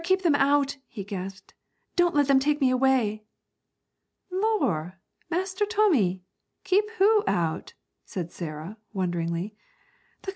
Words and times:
keep 0.03 0.23
them 0.23 0.33
out,' 0.33 0.77
he 0.87 1.03
gasped. 1.03 1.53
'Don't 1.95 2.15
let 2.15 2.25
them 2.27 2.39
take 2.39 2.59
me 2.59 2.71
away!' 2.71 3.23
'Lor', 4.31 4.97
Master 5.29 5.63
Tommy! 5.63 6.23
keep 6.63 6.89
who 6.97 7.23
out?' 7.27 7.75
said 8.03 8.31
Sarah, 8.31 8.77
wonderingly. 8.93 9.55